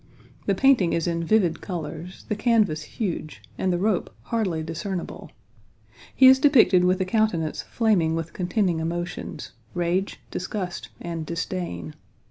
The 0.47 0.55
painting 0.55 0.93
is 0.93 1.05
in 1.05 1.23
vivid 1.23 1.61
colors, 1.61 2.25
the 2.27 2.35
canvas 2.35 2.81
huge, 2.81 3.43
and 3.59 3.71
the 3.71 3.77
rope 3.77 4.11
hardly 4.23 4.63
discernible. 4.63 5.29
He 6.15 6.25
is 6.25 6.39
depicted 6.39 6.83
with 6.83 6.99
a 7.01 7.05
countenance 7.05 7.61
flaming 7.61 8.15
with 8.15 8.33
contending 8.33 8.79
emotions 8.79 9.51
rage, 9.75 10.19
disgust, 10.31 10.89
and 11.01 11.23
disdain. 11.23 11.93